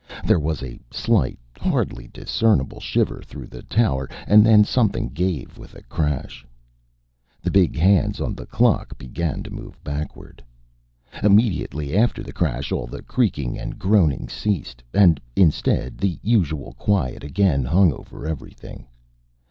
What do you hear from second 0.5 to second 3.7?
a slight, hardly discernible shiver through the